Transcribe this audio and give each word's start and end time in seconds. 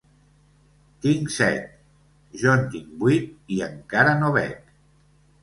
Tinc 1.03 1.29
set 1.35 1.67
/ 2.01 2.39
—Jo 2.41 2.55
en 2.61 2.65
tinc 2.73 2.89
vuit 3.05 3.29
i 3.59 3.61
encara 3.69 4.19
no 4.25 4.35
bec. 4.41 4.75